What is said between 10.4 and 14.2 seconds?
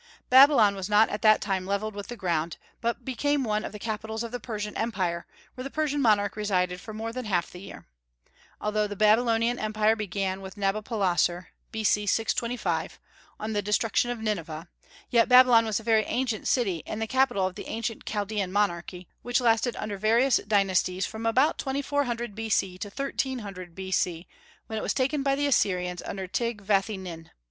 with Nabopolassar, B.C. 625, on the destruction of